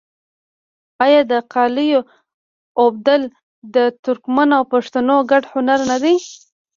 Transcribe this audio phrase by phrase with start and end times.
[1.05, 2.01] آیا د قالیو
[2.81, 3.21] اوبدل
[3.75, 6.15] د ترکمنو او پښتنو ګډ هنر نه دی؟